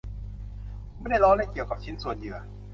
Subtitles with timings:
[0.97, 2.37] คุณไม่ได้ล้อเล่นเกี่ยวกับชิ้นส่วนเหยื่อ